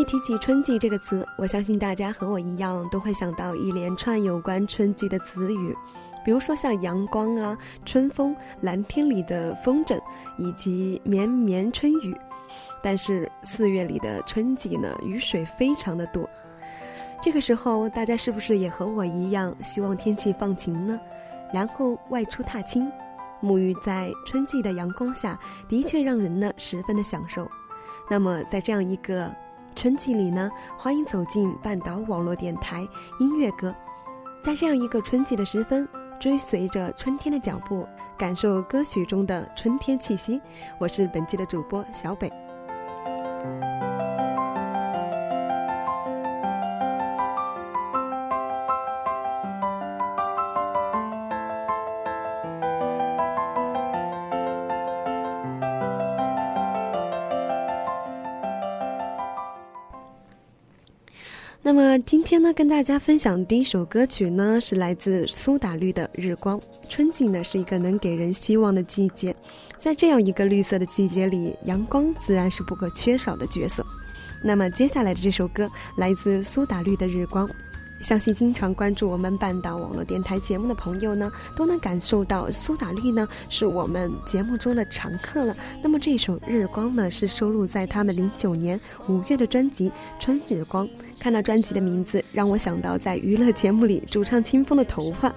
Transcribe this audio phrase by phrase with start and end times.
[0.00, 5.76] 一提起春季这个词，我相信大家和我一样都会想到一连串有关春季的词语，
[6.24, 7.54] 比如说像阳光啊、
[7.84, 10.00] 春风、蓝天里的风筝，
[10.38, 12.16] 以及绵绵春雨。
[12.82, 16.26] 但是四月里的春季呢，雨水非常的多。
[17.20, 20.98] 这个时候，大家是不是也和我一样，希望天气放晴呢？
[21.52, 22.90] 然后外出踏青，
[23.42, 25.38] 沐浴在春季的阳光下，
[25.68, 27.46] 的确让人呢十分的享受。
[28.08, 29.30] 那么在这样一个
[29.74, 32.86] 春季里呢，欢迎走进半岛网络电台
[33.18, 33.74] 音乐歌，
[34.42, 35.88] 在这样一个春季的时分，
[36.18, 37.86] 追随着春天的脚步，
[38.18, 40.40] 感受歌曲中的春天气息。
[40.78, 42.30] 我是本期的主播小北。
[61.62, 66.58] 那么今天呢，跟大家分享第一首歌曲呢，是来自苏打绿的《日光》。
[66.88, 69.36] 春季呢，是一个能给人希望的季节，
[69.78, 73.84] 在这样一个绿色的季节里，阳光自然是不可缺少的角色。
[74.42, 77.46] 那么接下来的这首歌来自苏打绿的《日光》。
[78.02, 85.54] 相信经常关注我们半岛网络电台节目的朋友呢，都能感受到苏打绿呢是我们节目中的常客了。
[85.82, 90.86] 那么这首《日光》呢，是收录在他们零九年五月的专辑《春日光》。
[91.18, 95.32] 看到专辑的名字，让我想到在娱乐节目里主唱清风的头发。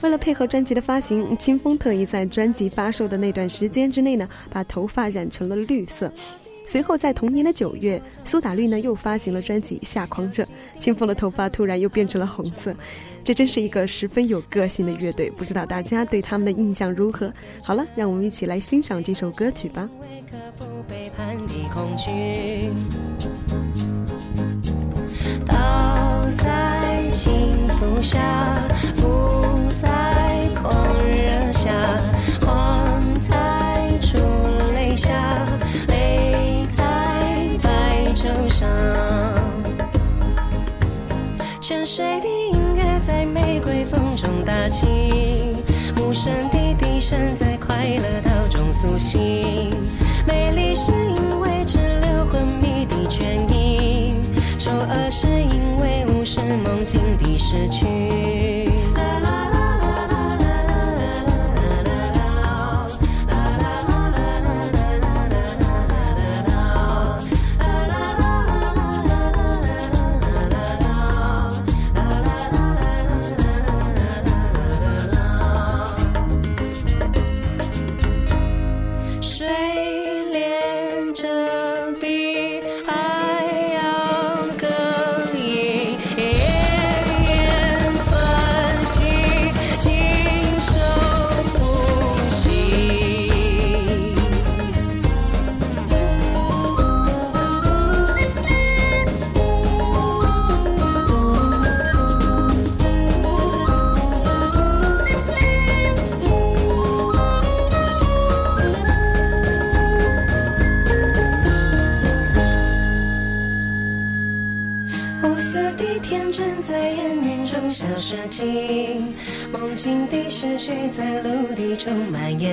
[0.00, 6.12] 为了配合专辑的发行，清风特意在专辑发售的那段时间之内呢，把头发染成了绿色。
[6.70, 10.44] 随后，在同年的九月，苏打绿呢又发行了专辑《夏狂热》，
[10.78, 12.74] 清风的头发突然又变成了红色，
[13.24, 15.30] 这真是一个十分有个性的乐队。
[15.30, 17.32] 不知道大家对他们的印象如何？
[17.62, 19.88] 好了，让我们一起来欣赏这首歌曲吧。
[25.46, 28.62] 倒在轻浮下，
[28.96, 29.00] 不
[29.80, 30.74] 再狂
[31.08, 31.37] 热
[48.80, 49.20] 苏醒。
[50.24, 54.14] 美丽是因为只留昏迷的倦意，
[54.56, 58.57] 丑恶是因为无视梦境的失去。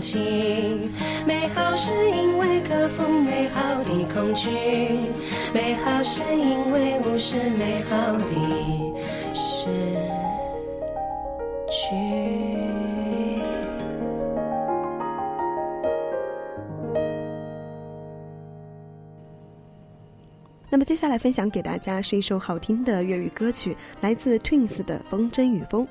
[0.00, 0.92] 情，
[1.26, 4.50] 美好是因为克服美好的恐惧，
[5.52, 8.24] 美好是因为无视美好的
[9.34, 9.68] 失
[11.70, 11.94] 去。
[20.70, 25.84] 那么接下来分享给大家是一首好听的粤语歌曲，来自 Twins 的《风筝与风》。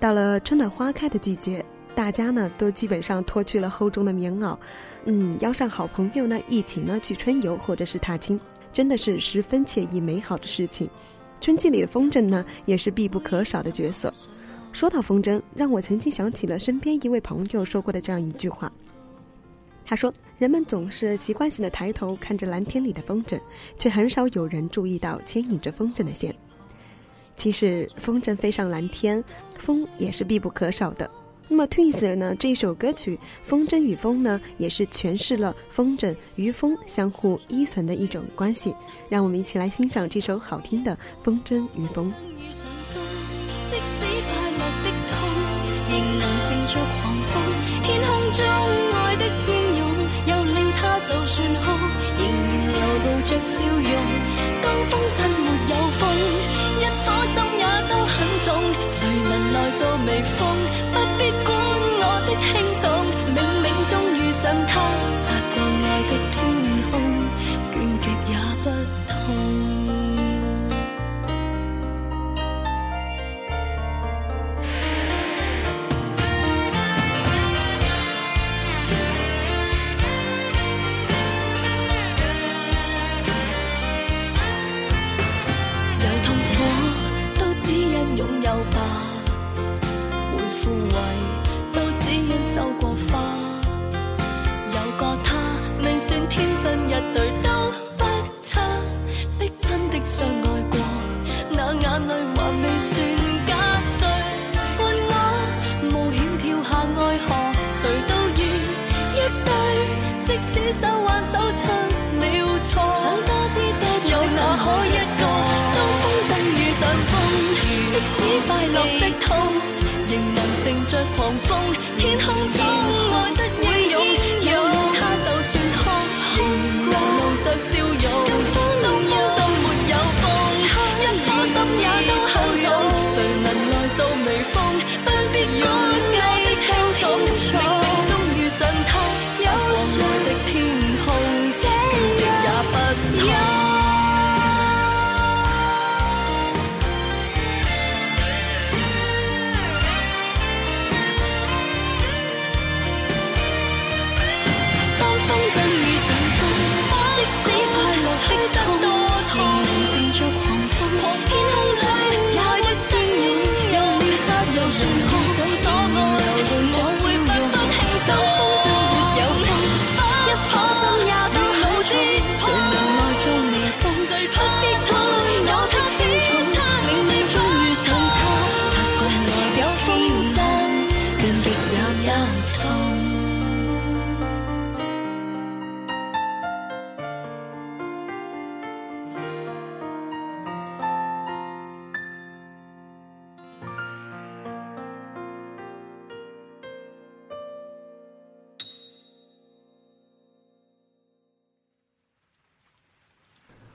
[0.00, 1.64] 到了春暖花开的季节，
[1.94, 4.56] 大家呢都基本上脱去了厚重的棉袄，
[5.04, 8.40] 嗯，邀上好朋友呢一起呢去春游或者是踏青，
[8.72, 10.88] 真的是十分惬意美好的事情。
[11.40, 14.12] 春季里的风筝呢也是必不可少的角色。
[14.72, 18.70] 说到风筝，让我曾经想起了身边一位朋友说过的这样一句话。
[19.84, 23.40] 他说：“人们总是习惯性的抬头看着蓝天里的风筝，
[23.76, 26.32] 却很少有人注意到牵引着风筝的线。”
[27.34, 29.24] 其实风筝飞上蓝天，
[29.56, 31.10] 风也是必不可少的。
[31.52, 38.72] 那么 twins 呢这一首歌曲风筝与风呢也是诠释了风筝与风相互依存的一种关系
[39.08, 42.06] 让我们一起来欣赏这首好听的风筝与风。
[43.68, 44.50] 即使快
[45.10, 45.18] 痛
[45.88, 46.22] 仍能
[47.02, 47.16] 狂
[47.82, 48.38] 天空中
[51.02, 53.82] 就算仍然流露着笑容
[54.62, 55.26] 有一心
[56.78, 58.48] 也都很重
[59.52, 60.89] 能做微风。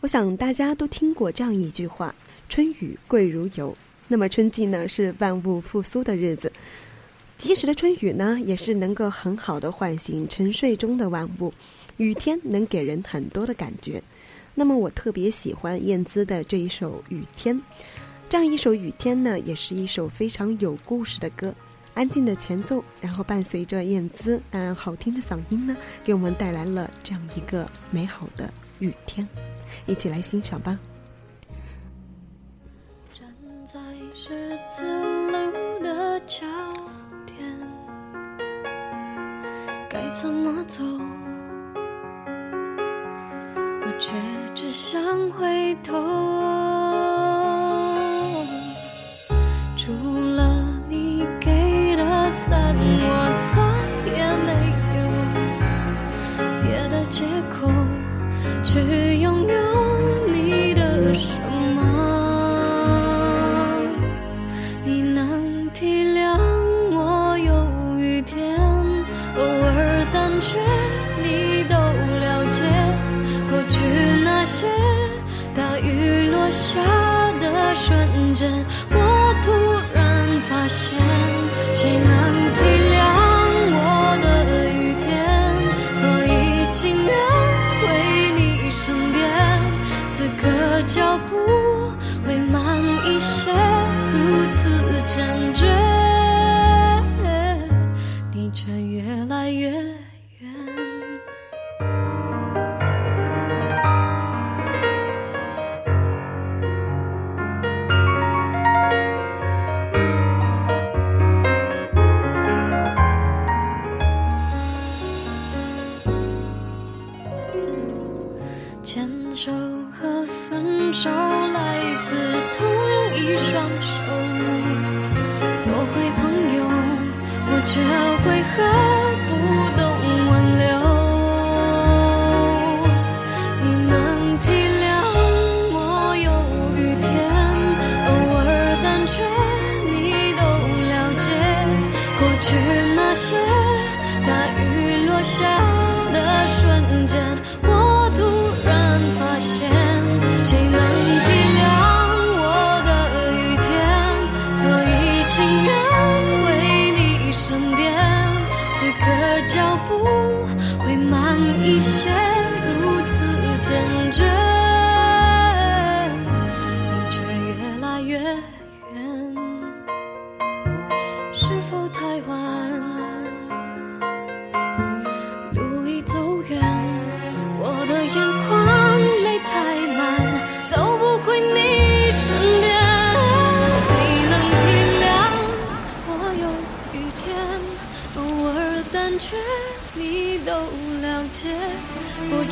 [0.00, 2.14] 我想大家都听过这样一句话，
[2.48, 6.52] 春雨贵如油，那么春季呢，是万物复苏的日子，
[7.36, 11.52] 及时的春雨呢，也是能够很好的唤醒沉睡中的万物。
[11.96, 14.00] 雨天能给人很多的感觉，
[14.54, 17.60] 那么我特别喜欢燕姿的这一首雨天。
[18.28, 21.52] 这样一首雨天呢，也是一首非常有故事的歌，
[21.94, 28.48] 安静的前奏，然后伴随着燕姿，嗯，好听的嗓音呢，给我们带来了这样一个美好的。
[28.80, 29.26] 雨天，
[29.86, 30.78] 一起来欣赏吧。
[33.12, 33.26] 站
[33.66, 33.78] 在
[34.14, 34.84] 十字
[35.30, 36.46] 路的交
[37.26, 37.36] 点，
[39.88, 40.84] 该怎么走？
[43.80, 44.12] 我却
[44.54, 46.77] 只想回头。
[58.78, 59.07] to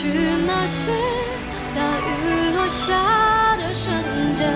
[0.00, 0.08] 去
[0.46, 0.90] 那些
[1.76, 3.94] 大雨落下的瞬
[4.32, 4.48] 间，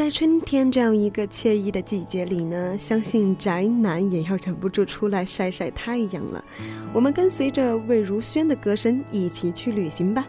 [0.00, 6.42] 在春天这样一个惬意的季节里呢，相信宅男也要忍不住出来晒晒太阳了。
[6.94, 10.26] 我们跟随着魏如萱的歌声一起去旅行吧。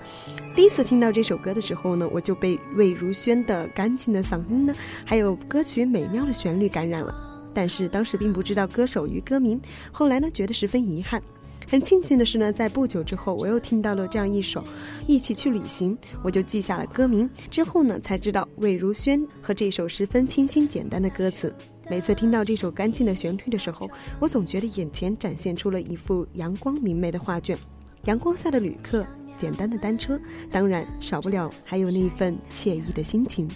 [0.53, 4.75] 第一次听到这首歌的时候呢，我就被魏如萱的干净的嗓音呢，
[5.05, 7.15] 还有歌曲美妙的旋律感染了。
[7.53, 9.57] 但是当时并不知道歌手与歌名，
[9.89, 11.23] 后来呢，觉得十分遗憾。
[11.71, 14.59] 很庆幸的是呢，在不久之后，我又听到了这样一首
[15.07, 17.29] 《一起去旅行》，我就记下了歌名。
[17.49, 21.55] 之后呢，才知道魏如萱和这首十分清新简单的歌词。
[21.89, 27.57] 每次听到这首干净的旋律的时候，我总觉得眼前展现出了一幅阳光明媚的画卷。
[28.03, 30.19] 阳光下的旅客，简单的单车，
[30.51, 33.47] 当然少不了还有那一份惬意的心情。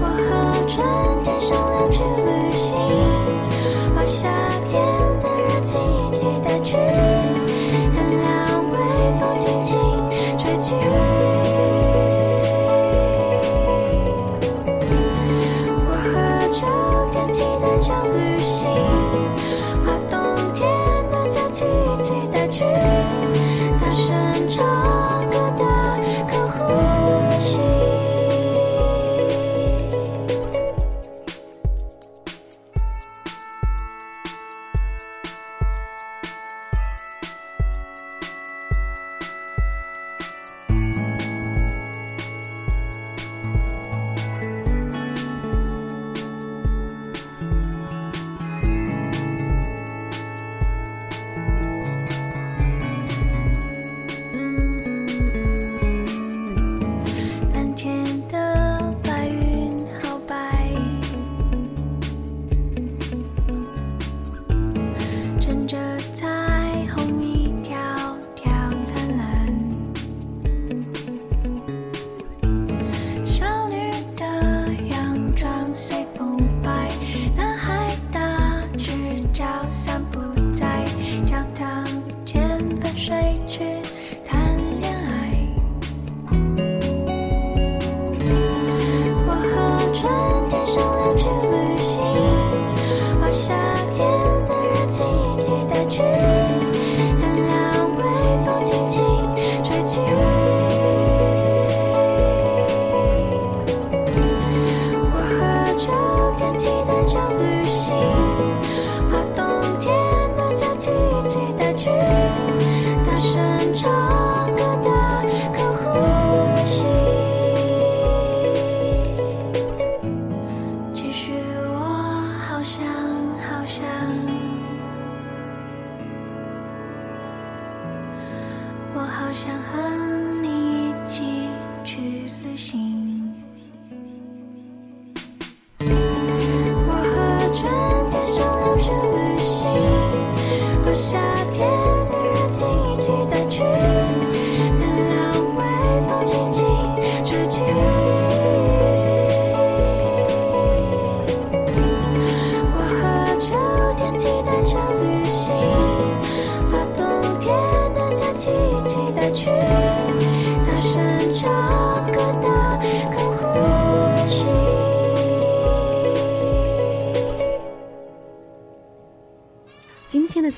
[0.00, 3.17] 我和春天商量去旅行，
[4.08, 4.30] 夏
[4.70, 4.97] 天。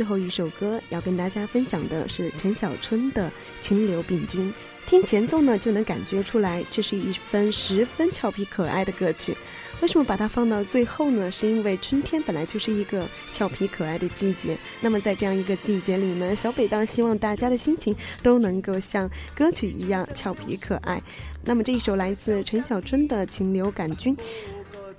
[0.00, 3.26] 最后一首歌要跟大家分享的是陈小春的
[3.61, 4.50] 《清流病菌》。
[4.87, 9.37] 听前奏呢，就能感觉出来，这是一份十分俏皮可爱的歌曲。
[9.83, 11.30] 为什么把它放到最后呢？
[11.30, 14.57] 是因为春天本来就是一个俏皮可爱的季节。
[14.80, 20.99] 那么在这样一个季节里呢，小北当然希望大家的心情都能够像歌曲一样俏皮可爱。
[21.45, 24.16] 那么这一首来自陈小春的《情流感菌》，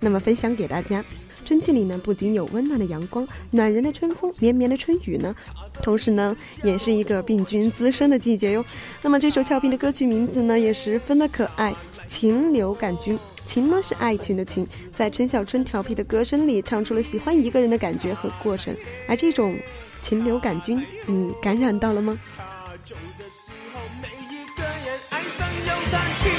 [0.01, 1.01] 那么分享给大家。
[1.45, 5.35] 春季里呢，不仅有温暖的阳光、暖人的春风、绵绵的春雨呢，
[5.81, 8.63] 同时呢，也是一个病菌滋生的季节哟。
[9.01, 11.71] 那么这首俏皮的歌曲名字呢，也十分的可爱，
[12.07, 13.17] 《情流感菌》。
[13.45, 14.65] 情呢是爱情的情，
[14.95, 18.73] 在陈小春调皮的歌声里，唱出了喜欢一个人的感觉和过程。
[19.09, 19.57] 而这种
[20.01, 22.17] 情流感菌，你感染到了吗？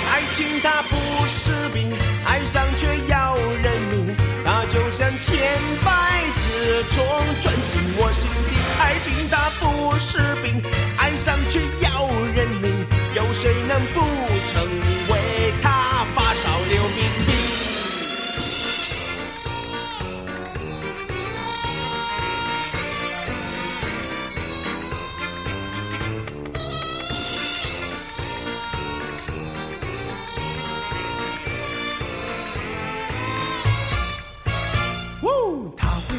[0.09, 1.91] 爱情它不是病，
[2.25, 2.87] 爱上却
[9.03, 10.63] 情它不是病，
[10.97, 12.73] 爱上去要人命，
[13.17, 14.01] 有谁能不
[14.47, 14.65] 成
[15.09, 17.33] 为它发烧流鼻涕？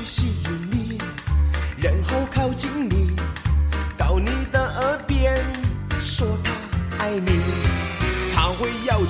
[0.05, 0.27] 亲
[0.69, 0.99] 你，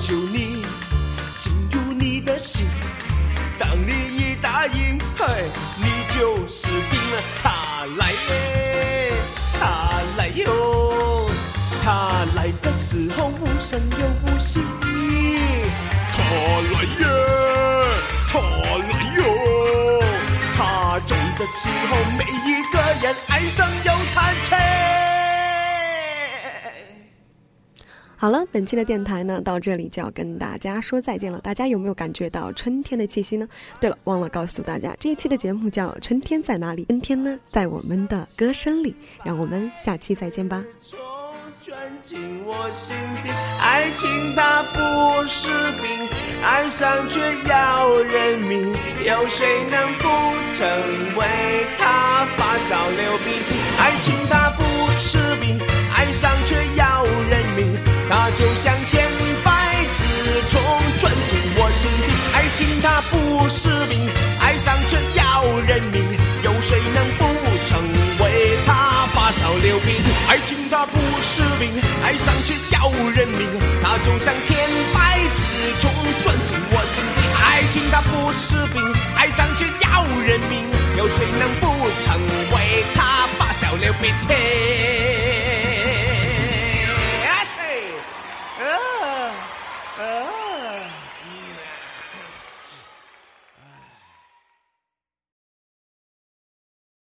[0.06, 0.62] 求你
[1.40, 2.66] 进入你的心。
[3.58, 5.48] 当你一答应，嘿，
[5.78, 7.22] 你就死定了。
[7.42, 9.12] 他来耶，
[9.58, 11.30] 他来哟，
[11.82, 14.60] 他来的时候无声又无息。
[16.12, 16.18] 他
[16.74, 17.06] 来耶，
[18.28, 20.04] 他来哟，
[20.54, 23.48] 他走的时候每一个人爱。
[23.48, 23.92] 上有
[28.24, 31.38] 好了，本期的电台呢，到这里就要跟大家说再见了。
[31.40, 33.46] 大家有没有感觉到春天的气息呢？
[33.82, 38.96] 对了，忘了告诉大家，这一期的节目叫《春天在哪里》，春天呢，在我们的歌声里。
[39.22, 40.64] 让我们下期再见吧。
[41.60, 43.28] 钻进我心底，
[43.60, 45.50] 爱情它不是
[45.82, 46.08] 病，
[46.42, 48.72] 爱上却要人命，
[49.04, 50.08] 有谁能不
[50.50, 50.66] 成
[51.18, 51.26] 为
[51.76, 53.63] 他发烧流鼻涕？
[53.78, 54.64] 爱情它不
[54.98, 55.58] 是病，
[55.94, 57.76] 爱上却要人命，
[58.08, 59.04] 它就像千
[59.44, 59.52] 百
[59.92, 60.02] 只
[60.50, 60.60] 虫
[61.00, 62.12] 钻进我心底。
[62.34, 64.00] 爱情它不是病，
[64.40, 66.02] 爱上却要人命，
[66.42, 67.24] 有谁能不
[67.66, 67.80] 成
[68.20, 70.02] 为他发烧流鼻？
[70.28, 73.48] 爱情它不是病，爱上却要人命，
[73.82, 74.56] 它就像千
[74.92, 75.44] 百只
[75.80, 75.90] 虫
[76.22, 77.18] 钻进我心底。
[77.42, 78.82] 爱情它不是病，
[79.16, 81.66] 爱上却要人命，有谁能不
[82.00, 82.14] 成
[82.52, 85.63] 为他发笑流鼻涕？